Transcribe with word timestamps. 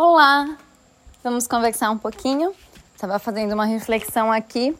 Olá! 0.00 0.56
Vamos 1.24 1.48
conversar 1.48 1.90
um 1.90 1.98
pouquinho. 1.98 2.54
Estava 2.94 3.18
fazendo 3.18 3.52
uma 3.52 3.64
reflexão 3.64 4.30
aqui 4.30 4.72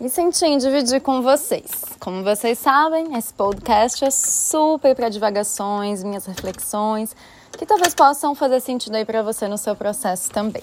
e 0.00 0.08
senti 0.08 0.44
em 0.44 0.58
dividir 0.58 1.00
com 1.00 1.22
vocês. 1.22 1.82
Como 1.98 2.22
vocês 2.22 2.56
sabem, 2.56 3.16
esse 3.18 3.34
podcast 3.34 4.04
é 4.04 4.12
super 4.12 4.94
para 4.94 5.08
divagações, 5.08 6.04
minhas 6.04 6.24
reflexões, 6.24 7.16
que 7.58 7.66
talvez 7.66 7.96
possam 7.96 8.32
fazer 8.32 8.60
sentido 8.60 8.94
aí 8.94 9.04
para 9.04 9.24
você 9.24 9.48
no 9.48 9.58
seu 9.58 9.74
processo 9.74 10.30
também. 10.30 10.62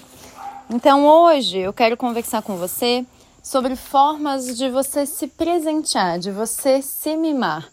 Então 0.70 1.04
hoje 1.04 1.58
eu 1.58 1.74
quero 1.74 1.94
conversar 1.94 2.40
com 2.40 2.56
você 2.56 3.04
sobre 3.42 3.76
formas 3.76 4.56
de 4.56 4.70
você 4.70 5.04
se 5.04 5.26
presentear, 5.26 6.18
de 6.18 6.30
você 6.30 6.80
se 6.80 7.14
mimar. 7.14 7.68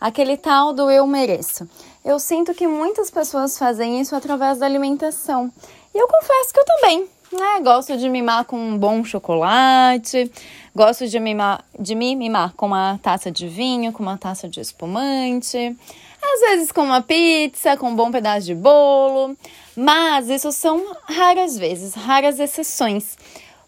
Aquele 0.00 0.38
tal 0.38 0.72
do 0.72 0.90
eu 0.90 1.06
mereço. 1.06 1.68
Eu 2.02 2.18
sinto 2.18 2.54
que 2.54 2.66
muitas 2.66 3.10
pessoas 3.10 3.58
fazem 3.58 4.00
isso 4.00 4.16
através 4.16 4.58
da 4.58 4.64
alimentação. 4.64 5.52
E 5.94 5.98
eu 5.98 6.06
confesso 6.06 6.52
que 6.52 6.60
eu 6.60 6.64
também, 6.64 7.08
né? 7.32 7.60
Gosto 7.62 7.96
de 7.96 8.08
mimar 8.08 8.44
com 8.44 8.56
um 8.56 8.78
bom 8.78 9.02
chocolate, 9.04 10.30
gosto 10.74 11.06
de, 11.06 11.18
mimar, 11.18 11.64
de 11.78 11.94
me 11.94 12.14
mimar 12.14 12.54
com 12.54 12.66
uma 12.66 12.98
taça 13.02 13.30
de 13.30 13.48
vinho, 13.48 13.92
com 13.92 14.02
uma 14.02 14.16
taça 14.16 14.48
de 14.48 14.60
espumante, 14.60 15.76
às 16.22 16.40
vezes 16.40 16.72
com 16.72 16.82
uma 16.82 17.02
pizza, 17.02 17.76
com 17.76 17.90
um 17.90 17.96
bom 17.96 18.10
pedaço 18.10 18.46
de 18.46 18.54
bolo. 18.54 19.36
Mas 19.76 20.28
isso 20.28 20.52
são 20.52 20.94
raras 21.04 21.56
vezes, 21.58 21.94
raras 21.94 22.38
exceções. 22.38 23.16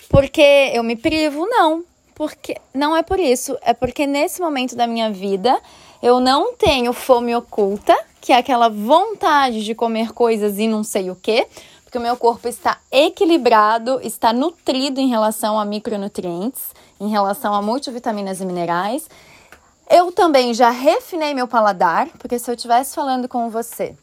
Porque 0.09 0.71
eu 0.75 0.83
me 0.83 0.95
privo? 0.95 1.47
Não. 1.47 1.85
Porque 2.15 2.57
não 2.75 2.97
é 2.97 3.03
por 3.03 3.19
isso, 3.19 3.57
é 3.63 3.73
porque 3.73 4.07
nesse 4.07 4.41
momento 4.41 4.77
da 4.77 4.87
minha 4.87 5.11
vida 5.11 5.59
eu 6.03 6.21
não 6.21 6.55
tenho 6.55 6.93
fome 6.93 7.35
oculta, 7.35 7.99
que 8.21 8.33
é 8.33 8.37
aquela 8.37 8.69
vontade 8.69 9.65
de 9.65 9.75
comer 9.75 10.13
coisas 10.13 10.59
e 10.59 10.69
não 10.69 10.85
sei 10.85 11.11
o 11.11 11.17
que, 11.17 11.47
porque 11.93 11.99
o 11.99 12.09
meu 12.09 12.17
corpo 12.17 12.49
está 12.49 12.79
equilibrado, 12.91 14.01
está 14.03 14.33
nutrido 14.33 14.99
em 14.99 15.09
relação 15.09 15.61
a 15.61 15.65
micronutrientes, 15.67 16.71
em 16.99 17.11
relação 17.11 17.53
a 17.53 17.61
multivitaminas 17.61 18.41
e 18.41 18.47
minerais. 18.47 19.11
Eu 19.91 20.11
também 20.11 20.55
já 20.55 20.71
refinei 20.71 21.35
meu 21.35 21.47
paladar, 21.47 22.09
porque 22.19 22.39
se 22.39 22.51
eu 22.51 22.55
estivesse 22.55 22.95
falando 22.95 23.29
com 23.29 23.51
você 23.51 23.95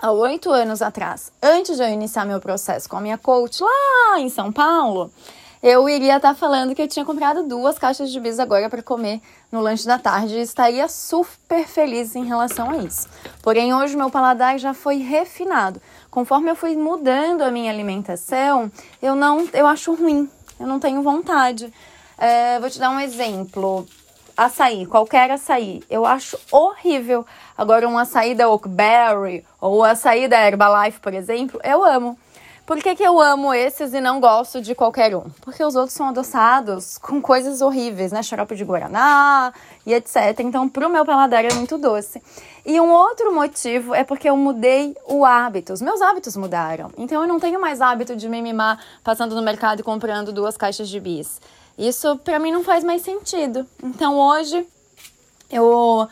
há 0.00 0.10
oito 0.12 0.50
anos 0.50 0.80
atrás, 0.80 1.30
antes 1.42 1.76
de 1.76 1.82
eu 1.82 1.90
iniciar 1.90 2.24
meu 2.24 2.40
processo 2.40 2.88
com 2.88 2.96
a 2.96 3.02
minha 3.02 3.18
coach 3.18 3.62
lá 3.62 4.18
em 4.18 4.30
São 4.30 4.50
Paulo, 4.50 5.12
eu 5.62 5.88
iria 5.88 6.16
estar 6.16 6.30
tá 6.30 6.34
falando 6.34 6.74
que 6.74 6.82
eu 6.82 6.88
tinha 6.88 7.04
comprado 7.04 7.42
duas 7.42 7.78
caixas 7.78 8.10
de 8.10 8.20
bis 8.20 8.38
agora 8.38 8.68
para 8.68 8.82
comer 8.82 9.20
no 9.50 9.60
lanche 9.60 9.86
da 9.86 9.98
tarde 9.98 10.36
e 10.36 10.40
estaria 10.40 10.88
super 10.88 11.66
feliz 11.66 12.14
em 12.14 12.24
relação 12.24 12.70
a 12.70 12.76
isso. 12.78 13.08
Porém, 13.42 13.74
hoje 13.74 13.96
meu 13.96 14.10
paladar 14.10 14.58
já 14.58 14.74
foi 14.74 14.96
refinado. 14.96 15.80
Conforme 16.10 16.50
eu 16.50 16.56
fui 16.56 16.76
mudando 16.76 17.42
a 17.42 17.50
minha 17.50 17.70
alimentação, 17.70 18.70
eu 19.00 19.14
não, 19.14 19.48
eu 19.52 19.66
acho 19.66 19.94
ruim, 19.94 20.30
eu 20.58 20.66
não 20.66 20.78
tenho 20.78 21.02
vontade. 21.02 21.72
É, 22.18 22.58
vou 22.60 22.70
te 22.70 22.78
dar 22.78 22.90
um 22.90 23.00
exemplo. 23.00 23.86
Açaí, 24.36 24.84
qualquer 24.84 25.30
açaí, 25.30 25.82
eu 25.88 26.04
acho 26.04 26.38
horrível. 26.50 27.24
Agora, 27.56 27.88
um 27.88 27.96
açaí 27.96 28.34
da 28.34 28.48
Oakberry 28.50 29.42
ou 29.58 29.82
açaí 29.82 30.28
da 30.28 30.38
Herbalife, 30.46 31.00
por 31.00 31.14
exemplo, 31.14 31.58
eu 31.64 31.82
amo. 31.82 32.18
Por 32.66 32.82
que, 32.82 32.96
que 32.96 33.02
eu 33.04 33.20
amo 33.20 33.54
esses 33.54 33.94
e 33.94 34.00
não 34.00 34.18
gosto 34.18 34.60
de 34.60 34.74
qualquer 34.74 35.14
um? 35.14 35.30
Porque 35.40 35.62
os 35.62 35.76
outros 35.76 35.94
são 35.94 36.08
adoçados 36.08 36.98
com 36.98 37.22
coisas 37.22 37.60
horríveis, 37.60 38.10
né? 38.10 38.24
Xarope 38.24 38.56
de 38.56 38.64
guaraná 38.64 39.52
e 39.86 39.94
etc. 39.94 40.40
Então, 40.40 40.68
pro 40.68 40.90
meu 40.90 41.04
paladar 41.06 41.44
é 41.44 41.54
muito 41.54 41.78
doce. 41.78 42.20
E 42.64 42.80
um 42.80 42.90
outro 42.90 43.32
motivo 43.32 43.94
é 43.94 44.02
porque 44.02 44.28
eu 44.28 44.36
mudei 44.36 44.96
o 45.06 45.24
hábito. 45.24 45.72
Os 45.72 45.80
meus 45.80 46.02
hábitos 46.02 46.36
mudaram. 46.36 46.90
Então, 46.98 47.22
eu 47.22 47.28
não 47.28 47.38
tenho 47.38 47.60
mais 47.60 47.80
hábito 47.80 48.16
de 48.16 48.28
me 48.28 48.42
mimar 48.42 48.84
passando 49.04 49.36
no 49.36 49.42
mercado 49.42 49.78
e 49.78 49.84
comprando 49.84 50.32
duas 50.32 50.56
caixas 50.56 50.88
de 50.88 50.98
bis. 50.98 51.40
Isso 51.78 52.16
para 52.16 52.40
mim 52.40 52.50
não 52.50 52.64
faz 52.64 52.82
mais 52.82 53.02
sentido. 53.02 53.64
Então, 53.80 54.18
hoje 54.18 54.66
eu, 55.48 56.08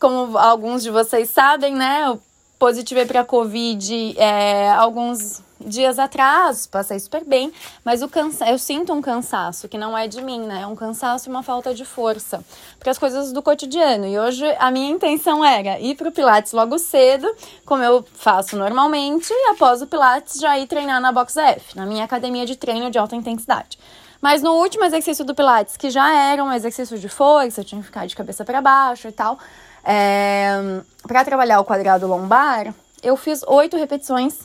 como 0.00 0.36
alguns 0.36 0.82
de 0.82 0.90
vocês 0.90 1.30
sabem, 1.30 1.76
né? 1.76 2.08
Eu 2.08 2.20
positivei 2.58 3.06
para 3.06 3.24
Covid 3.24 4.18
é, 4.18 4.68
alguns 4.72 5.40
dias 5.66 5.98
atrás, 5.98 6.66
passei 6.66 6.98
super 6.98 7.24
bem, 7.24 7.52
mas 7.84 8.02
o 8.02 8.08
cansa 8.08 8.48
eu 8.48 8.58
sinto 8.58 8.92
um 8.92 9.00
cansaço 9.00 9.68
que 9.68 9.78
não 9.78 9.96
é 9.96 10.06
de 10.06 10.22
mim, 10.22 10.40
né? 10.40 10.62
É 10.62 10.66
um 10.66 10.76
cansaço 10.76 11.28
e 11.28 11.30
uma 11.30 11.42
falta 11.42 11.74
de 11.74 11.84
força 11.84 12.44
para 12.78 12.90
as 12.90 12.98
coisas 12.98 13.32
do 13.32 13.42
cotidiano. 13.42 14.06
E 14.06 14.18
hoje 14.18 14.44
a 14.58 14.70
minha 14.70 14.90
intenção 14.90 15.44
era 15.44 15.78
ir 15.80 15.96
para 15.96 16.08
o 16.08 16.12
Pilates 16.12 16.52
logo 16.52 16.78
cedo, 16.78 17.32
como 17.64 17.82
eu 17.82 18.04
faço 18.14 18.56
normalmente, 18.56 19.30
e 19.30 19.50
após 19.50 19.82
o 19.82 19.86
Pilates 19.86 20.40
já 20.40 20.58
ir 20.58 20.66
treinar 20.66 21.00
na 21.00 21.12
Box 21.12 21.36
F, 21.36 21.76
na 21.76 21.86
minha 21.86 22.04
academia 22.04 22.44
de 22.44 22.56
treino 22.56 22.90
de 22.90 22.98
alta 22.98 23.16
intensidade. 23.16 23.78
Mas 24.20 24.40
no 24.40 24.52
último 24.52 24.84
exercício 24.84 25.24
do 25.24 25.34
Pilates, 25.34 25.76
que 25.76 25.90
já 25.90 26.14
era 26.14 26.44
um 26.44 26.52
exercício 26.52 26.96
de 26.96 27.08
força, 27.08 27.64
tinha 27.64 27.80
que 27.80 27.86
ficar 27.86 28.06
de 28.06 28.14
cabeça 28.14 28.44
para 28.44 28.60
baixo 28.60 29.08
e 29.08 29.12
tal, 29.12 29.36
é, 29.84 30.80
para 31.06 31.24
trabalhar 31.24 31.58
o 31.58 31.64
quadrado 31.64 32.06
lombar, 32.06 32.72
eu 33.02 33.16
fiz 33.16 33.42
oito 33.42 33.76
repetições, 33.76 34.38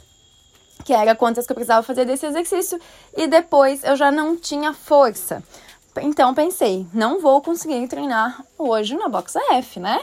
que 0.87 0.93
era 0.93 1.13
quantas 1.13 1.45
que 1.45 1.51
eu 1.51 1.55
precisava 1.55 1.83
fazer 1.83 2.05
desse 2.05 2.25
exercício, 2.25 2.79
e 3.17 3.27
depois 3.27 3.83
eu 3.83 3.97
já 3.97 4.09
não 4.09 4.37
tinha 4.37 4.71
força. 4.71 5.43
Então 6.01 6.33
pensei, 6.33 6.87
não 6.93 7.19
vou 7.19 7.41
conseguir 7.41 7.85
treinar 7.89 8.41
hoje 8.57 8.95
na 8.95 9.09
Box 9.09 9.35
F, 9.51 9.81
né? 9.81 9.99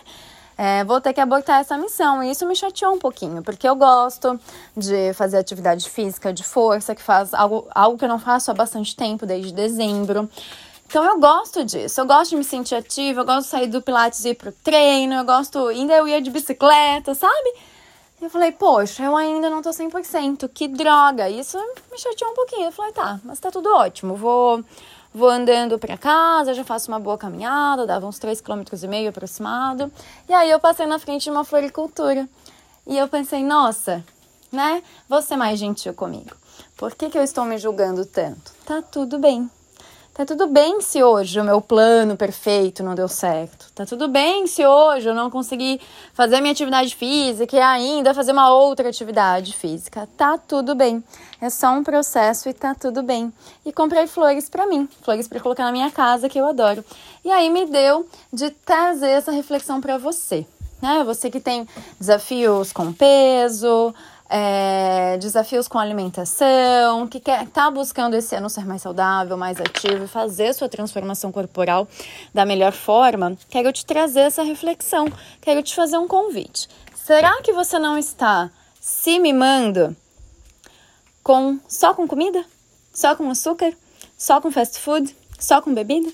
É, 0.59 0.85
vou 0.85 1.01
ter 1.01 1.15
que 1.15 1.23
abortar 1.23 1.63
essa 1.63 1.79
missão. 1.79 2.23
E 2.23 2.31
isso 2.31 2.47
me 2.47 2.55
chateou 2.55 2.93
um 2.93 2.99
pouquinho, 2.99 3.43
porque 3.43 3.67
eu 3.67 3.75
gosto 3.75 4.39
de 4.77 5.15
fazer 5.15 5.39
atividade 5.39 5.89
física 5.89 6.35
de 6.35 6.45
força, 6.45 6.95
que 6.95 7.03
faz 7.03 7.33
algo, 7.33 7.67
algo 7.75 7.97
que 7.97 8.05
eu 8.05 8.09
não 8.11 8.19
faço 8.19 8.51
há 8.51 8.55
bastante 8.55 8.95
tempo, 8.95 9.25
desde 9.25 9.55
dezembro. 9.55 10.29
Então 10.87 11.03
eu 11.03 11.19
gosto 11.19 11.65
disso, 11.65 11.99
eu 11.99 12.05
gosto 12.05 12.33
de 12.33 12.37
me 12.37 12.45
sentir 12.45 12.75
ativa, 12.75 13.23
eu 13.23 13.25
gosto 13.25 13.45
de 13.45 13.51
sair 13.51 13.69
do 13.69 13.81
Pilates 13.81 14.23
e 14.27 14.29
ir 14.29 14.35
pro 14.35 14.53
treino, 14.53 15.15
eu 15.15 15.25
gosto, 15.25 15.67
ainda 15.69 15.95
eu 15.95 16.07
ia 16.07 16.21
de 16.21 16.31
bicicleta, 16.31 17.15
sabe? 17.15 17.55
Eu 18.21 18.31
falei, 18.31 18.53
poxa, 18.53 19.03
eu 19.03 19.17
ainda 19.17 19.51
não 19.51 19.61
tô 19.61 19.71
100%, 19.71 20.49
que 20.53 20.69
droga. 20.69 21.29
Isso 21.29 21.59
me 21.91 21.99
chateou 21.99 22.31
um 22.31 22.35
pouquinho. 22.35 22.67
Eu 22.67 22.73
falei, 22.73 22.93
tá, 22.93 23.21
mas 23.25 23.39
tá 23.41 23.51
tudo 23.51 23.69
ótimo, 23.75 24.15
vou, 24.15 24.65
vou 25.13 25.29
andando 25.29 25.79
para 25.79 25.99
casa, 25.99 26.55
já 26.55 26.65
faço 26.65 26.91
uma 26.91 27.01
boa 27.01 27.19
caminhada, 27.19 27.87
dava 27.87 28.07
uns 28.07 28.19
3,5 28.19 28.71
km 28.71 29.09
aproximado. 29.09 29.93
E 30.29 30.33
aí 30.33 30.51
eu 30.51 30.61
passei 30.61 30.87
na 30.87 30.99
frente 30.99 31.25
de 31.25 31.31
uma 31.31 31.45
floricultura. 31.45 32.29
E 32.87 32.97
eu 32.97 33.09
pensei, 33.09 33.43
nossa, 33.43 34.05
né? 34.53 34.83
Vou 35.09 35.21
ser 35.21 35.37
mais 35.37 35.59
gentil 35.59 35.95
comigo. 35.95 36.37
Por 36.77 36.95
que, 36.95 37.11
que 37.11 37.19
eu 37.19 37.23
estou 37.23 37.45
me 37.45 37.59
julgando 37.59 38.05
tanto? 38.05 38.53
Tá 38.65 38.83
tudo 38.83 39.19
bem. 39.19 39.51
Tá 40.15 40.25
tudo 40.25 40.47
bem 40.47 40.81
se 40.81 41.03
hoje 41.03 41.41
o 41.41 41.45
meu 41.45 41.61
plano 41.61 42.17
perfeito 42.17 42.85
não 42.85 42.95
deu 42.95 43.09
certo. 43.09 43.67
Tá 43.75 43.85
tudo 43.85 44.07
bem 44.07 44.47
se 44.47 44.65
hoje 44.65 45.09
eu 45.09 45.15
não 45.15 45.29
consegui 45.29 45.81
fazer 46.13 46.41
minha 46.41 46.53
atividade 46.53 46.95
física 46.95 47.57
e 47.57 47.61
ainda 47.61 48.15
fazer 48.15 48.31
uma 48.31 48.49
outra 48.49 48.89
atividade 48.89 49.53
física. 49.53 50.09
Tá 50.17 50.39
tudo 50.39 50.73
bem. 50.73 51.03
É 51.41 51.51
só 51.51 51.73
um 51.73 51.83
processo 51.83 52.49
e 52.49 52.55
tá 52.55 52.77
tudo 52.77 53.03
bem. 53.03 53.33
E 53.67 53.73
comprei 53.73 54.07
flores 54.07 54.49
para 54.49 54.69
mim, 54.69 54.89
flores 55.03 55.27
para 55.27 55.41
colocar 55.41 55.65
na 55.65 55.73
minha 55.73 55.91
casa 55.91 56.29
que 56.29 56.39
eu 56.39 56.47
adoro. 56.47 56.85
E 57.25 57.33
aí 57.33 57.51
me 57.51 57.67
deu 57.67 58.09
de 58.33 58.51
trazer 58.51 59.11
essa 59.11 59.33
reflexão 59.33 59.81
para 59.81 59.99
você, 59.99 60.47
né? 60.81 61.03
Você 61.03 61.29
que 61.29 61.41
tem 61.41 61.67
desafios 61.99 62.73
com 62.73 62.93
peso, 62.93 63.93
é, 64.37 65.17
desafios 65.19 65.69
com 65.69 65.79
alimentação, 65.79 67.07
que 67.07 67.21
quer 67.21 67.47
tá 67.47 67.71
buscando 67.71 68.15
esse 68.15 68.35
ano 68.35 68.51
ser 68.51 68.67
mais 68.67 68.83
saudável, 68.83 69.37
mais 69.37 69.61
ativo 69.61 70.07
e 70.07 70.09
fazer 70.09 70.53
sua 70.55 70.69
transformação 70.69 71.31
corporal 71.31 71.87
da 72.35 72.45
melhor 72.45 72.73
forma, 72.73 73.39
quero 73.49 73.73
te 73.73 73.87
trazer 73.87 74.23
essa 74.23 74.43
reflexão, 74.43 75.07
quero 75.41 75.63
te 75.63 75.73
fazer 75.73 75.99
um 75.99 76.09
convite. 76.09 76.69
Será 76.97 77.41
que 77.43 77.53
você 77.53 77.79
não 77.79 77.97
está 77.97 78.51
se 78.81 79.21
mimando 79.21 79.95
com 81.23 81.61
só 81.69 81.95
com 81.95 82.09
comida? 82.09 82.45
Só 82.93 83.15
com 83.15 83.31
açúcar? 83.31 83.73
Só 84.19 84.41
com 84.41 84.51
fast 84.51 84.81
food? 84.81 85.15
Só 85.39 85.61
com 85.61 85.73
bebida? 85.73 86.11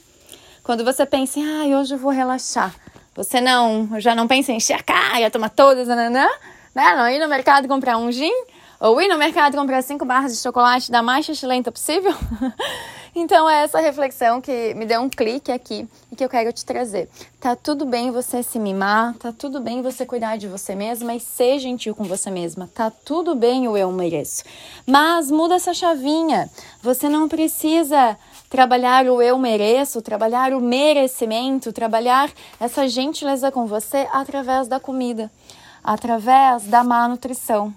Quando 0.62 0.84
você 0.84 1.06
pensa, 1.06 1.40
ah, 1.40 1.80
hoje 1.80 1.94
eu 1.94 1.98
vou 1.98 2.10
relaxar, 2.10 2.74
você 3.14 3.40
não, 3.40 3.98
já 3.98 4.14
não 4.14 4.28
pensa 4.28 4.52
em 4.52 4.56
encher 4.56 4.74
a 4.74 4.82
cara, 4.82 5.30
tomar 5.30 5.48
todas, 5.48 5.88
nananã? 5.88 6.28
Né? 6.74 6.94
Não 6.96 7.08
ir 7.08 7.18
no 7.18 7.28
mercado 7.28 7.66
comprar 7.68 7.96
um 7.96 8.10
gin 8.10 8.32
ou 8.80 9.00
ir 9.00 9.08
no 9.08 9.18
mercado 9.18 9.56
comprar 9.56 9.82
cinco 9.82 10.06
barras 10.06 10.32
de 10.32 10.38
chocolate 10.38 10.90
da 10.90 11.02
mais 11.02 11.26
chilenta 11.26 11.70
possível. 11.70 12.14
então 13.14 13.48
é 13.48 13.64
essa 13.64 13.78
reflexão 13.78 14.40
que 14.40 14.72
me 14.74 14.86
deu 14.86 15.02
um 15.02 15.10
clique 15.10 15.52
aqui 15.52 15.86
e 16.10 16.16
que 16.16 16.24
eu 16.24 16.28
quero 16.30 16.50
te 16.50 16.64
trazer. 16.64 17.06
Tá 17.38 17.54
tudo 17.54 17.84
bem 17.84 18.10
você 18.10 18.42
se 18.42 18.58
mimar, 18.58 19.14
tá 19.18 19.32
tudo 19.32 19.60
bem 19.60 19.82
você 19.82 20.06
cuidar 20.06 20.38
de 20.38 20.48
você 20.48 20.74
mesma 20.74 21.14
e 21.14 21.20
ser 21.20 21.58
gentil 21.58 21.94
com 21.94 22.04
você 22.04 22.30
mesma. 22.30 22.70
Tá 22.74 22.90
tudo 22.90 23.34
bem 23.34 23.68
o 23.68 23.76
eu 23.76 23.92
mereço. 23.92 24.44
Mas 24.86 25.30
muda 25.30 25.56
essa 25.56 25.74
chavinha. 25.74 26.48
Você 26.82 27.06
não 27.06 27.28
precisa 27.28 28.16
trabalhar 28.48 29.06
o 29.06 29.20
eu 29.20 29.38
mereço, 29.38 30.00
trabalhar 30.00 30.54
o 30.54 30.60
merecimento, 30.60 31.70
trabalhar 31.70 32.30
essa 32.58 32.88
gentileza 32.88 33.52
com 33.52 33.66
você 33.66 34.08
através 34.10 34.68
da 34.68 34.80
comida 34.80 35.30
através 35.82 36.64
da 36.64 36.82
má 36.84 37.08
nutrição. 37.08 37.74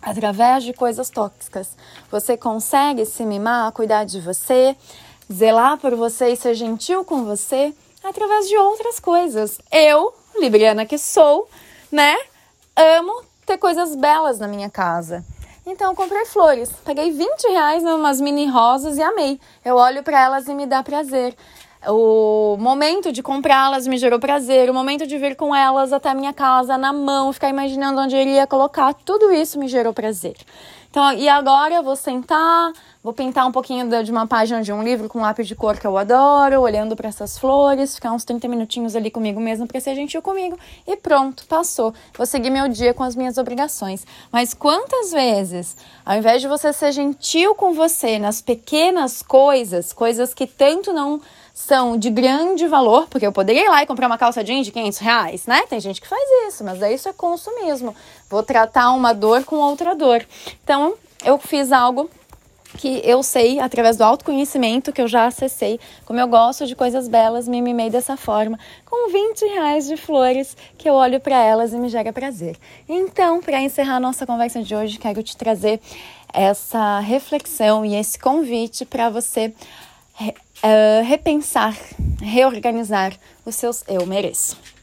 através 0.00 0.62
de 0.62 0.72
coisas 0.72 1.10
tóxicas. 1.10 1.76
Você 2.10 2.36
consegue 2.36 3.04
se 3.04 3.24
mimar, 3.26 3.72
cuidar 3.72 4.04
de 4.04 4.20
você, 4.20 4.76
zelar 5.30 5.76
por 5.78 5.94
você 5.96 6.28
e 6.28 6.36
ser 6.36 6.54
gentil 6.54 7.04
com 7.04 7.24
você 7.24 7.74
através 8.02 8.48
de 8.48 8.56
outras 8.56 9.00
coisas. 9.00 9.58
Eu, 9.72 10.14
Libriana 10.40 10.86
que 10.86 10.96
sou, 10.96 11.48
né, 11.90 12.16
amo 12.76 13.22
ter 13.44 13.58
coisas 13.58 13.96
belas 13.96 14.38
na 14.38 14.46
minha 14.46 14.70
casa. 14.70 15.24
Então, 15.66 15.90
eu 15.90 15.96
comprei 15.96 16.24
flores. 16.24 16.70
Peguei 16.84 17.10
20 17.10 17.48
reais 17.48 17.82
umas 17.82 18.20
mini 18.20 18.46
rosas 18.46 18.96
e 18.96 19.02
amei. 19.02 19.38
Eu 19.62 19.76
olho 19.76 20.02
para 20.02 20.18
elas 20.18 20.48
e 20.48 20.54
me 20.54 20.64
dá 20.64 20.82
prazer. 20.82 21.36
O 21.86 22.56
momento 22.58 23.12
de 23.12 23.22
comprá-las 23.22 23.86
me 23.86 23.98
gerou 23.98 24.18
prazer, 24.18 24.68
o 24.68 24.74
momento 24.74 25.06
de 25.06 25.16
vir 25.16 25.36
com 25.36 25.54
elas 25.54 25.92
até 25.92 26.12
minha 26.12 26.32
casa 26.32 26.76
na 26.76 26.92
mão, 26.92 27.32
ficar 27.32 27.48
imaginando 27.48 28.00
onde 28.00 28.16
eu 28.16 28.20
iria 28.20 28.48
colocar, 28.48 28.92
tudo 28.92 29.30
isso 29.30 29.58
me 29.58 29.68
gerou 29.68 29.92
prazer. 29.92 30.34
Então, 30.90 31.12
e 31.12 31.28
agora 31.28 31.74
eu 31.74 31.82
vou 31.82 31.94
sentar, 31.94 32.72
vou 33.04 33.12
pintar 33.12 33.46
um 33.46 33.52
pouquinho 33.52 33.86
de 34.02 34.10
uma 34.10 34.26
página 34.26 34.62
de 34.62 34.72
um 34.72 34.82
livro 34.82 35.06
com 35.06 35.20
lápis 35.20 35.46
de 35.46 35.54
cor 35.54 35.78
que 35.78 35.86
eu 35.86 35.98
adoro, 35.98 36.62
olhando 36.62 36.96
para 36.96 37.08
essas 37.08 37.36
flores, 37.36 37.94
ficar 37.94 38.10
uns 38.12 38.24
30 38.24 38.48
minutinhos 38.48 38.96
ali 38.96 39.10
comigo 39.10 39.38
mesmo 39.38 39.66
para 39.66 39.78
ser 39.80 39.94
gentil 39.94 40.22
comigo 40.22 40.58
e 40.86 40.96
pronto, 40.96 41.44
passou. 41.46 41.92
Vou 42.16 42.24
seguir 42.24 42.48
meu 42.48 42.68
dia 42.68 42.94
com 42.94 43.02
as 43.02 43.14
minhas 43.14 43.36
obrigações. 43.36 44.06
Mas 44.32 44.54
quantas 44.54 45.12
vezes, 45.12 45.76
ao 46.06 46.16
invés 46.16 46.40
de 46.40 46.48
você 46.48 46.72
ser 46.72 46.90
gentil 46.92 47.54
com 47.54 47.74
você 47.74 48.18
nas 48.18 48.40
pequenas 48.40 49.22
coisas, 49.22 49.92
coisas 49.92 50.32
que 50.32 50.46
tanto 50.46 50.90
não 50.90 51.20
são 51.58 51.98
de 51.98 52.08
grande 52.08 52.68
valor, 52.68 53.08
porque 53.10 53.26
eu 53.26 53.32
poderia 53.32 53.66
ir 53.66 53.68
lá 53.68 53.82
e 53.82 53.86
comprar 53.86 54.06
uma 54.06 54.16
calça 54.16 54.44
jeans 54.44 54.64
de 54.64 54.70
500 54.70 54.98
reais, 54.98 55.46
né? 55.46 55.66
Tem 55.68 55.80
gente 55.80 56.00
que 56.00 56.06
faz 56.06 56.22
isso, 56.46 56.62
mas 56.62 56.78
daí 56.78 56.94
isso 56.94 57.08
é 57.08 57.12
consumismo. 57.12 57.96
Vou 58.28 58.42
tratar 58.42 58.90
uma 58.92 59.12
dor 59.12 59.44
com 59.44 59.56
outra 59.56 59.94
dor. 59.94 60.26
Então, 60.62 60.94
eu 61.24 61.38
fiz 61.38 61.72
algo 61.72 62.10
que 62.76 63.00
eu 63.04 63.22
sei 63.22 63.58
através 63.58 63.96
do 63.96 64.04
autoconhecimento 64.04 64.92
que 64.92 65.00
eu 65.00 65.08
já 65.08 65.26
acessei, 65.26 65.80
como 66.04 66.20
eu 66.20 66.28
gosto 66.28 66.66
de 66.66 66.76
coisas 66.76 67.08
belas, 67.08 67.48
me 67.48 67.62
mimei 67.62 67.90
dessa 67.90 68.16
forma, 68.16 68.58
com 68.84 69.10
20 69.10 69.40
reais 69.46 69.86
de 69.86 69.96
flores 69.96 70.56
que 70.76 70.88
eu 70.88 70.94
olho 70.94 71.18
para 71.18 71.42
elas 71.42 71.72
e 71.72 71.76
me 71.76 71.88
gera 71.88 72.12
prazer. 72.12 72.56
Então, 72.88 73.40
para 73.40 73.60
encerrar 73.60 73.96
a 73.96 74.00
nossa 74.00 74.26
conversa 74.26 74.62
de 74.62 74.74
hoje, 74.74 74.98
quero 74.98 75.22
te 75.22 75.36
trazer 75.36 75.80
essa 76.32 77.00
reflexão 77.00 77.84
e 77.84 77.96
esse 77.96 78.18
convite 78.18 78.84
para 78.84 79.08
você 79.08 79.52
uh, 80.20 81.04
repensar, 81.04 81.76
reorganizar 82.20 83.14
os 83.44 83.54
seus 83.54 83.82
eu 83.88 84.04
mereço. 84.06 84.77